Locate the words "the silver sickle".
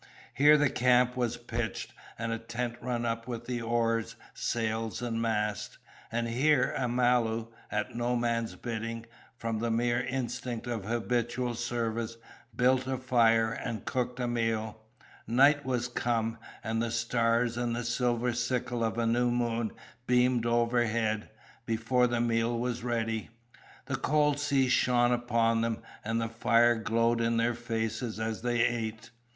17.75-18.83